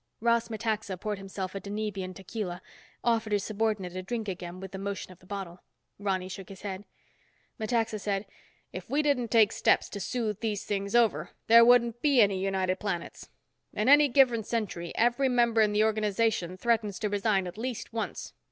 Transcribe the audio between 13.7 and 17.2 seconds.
In any given century every member in the organization threatens to